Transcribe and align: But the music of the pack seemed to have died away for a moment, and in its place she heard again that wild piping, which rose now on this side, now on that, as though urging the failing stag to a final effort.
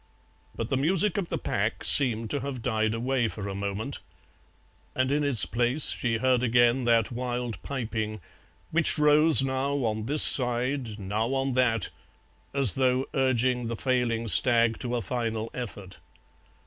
But 0.55 0.69
the 0.69 0.77
music 0.77 1.19
of 1.19 1.29
the 1.29 1.37
pack 1.37 1.83
seemed 1.83 2.31
to 2.31 2.39
have 2.39 2.63
died 2.63 2.95
away 2.95 3.27
for 3.27 3.47
a 3.47 3.53
moment, 3.53 3.99
and 4.95 5.11
in 5.11 5.23
its 5.23 5.45
place 5.45 5.91
she 5.91 6.17
heard 6.17 6.41
again 6.41 6.85
that 6.85 7.11
wild 7.11 7.61
piping, 7.61 8.19
which 8.71 8.97
rose 8.97 9.43
now 9.43 9.85
on 9.85 10.07
this 10.07 10.23
side, 10.23 10.97
now 10.97 11.35
on 11.35 11.53
that, 11.53 11.91
as 12.51 12.73
though 12.73 13.05
urging 13.13 13.67
the 13.67 13.75
failing 13.75 14.27
stag 14.27 14.79
to 14.79 14.95
a 14.95 15.03
final 15.03 15.51
effort. 15.53 15.99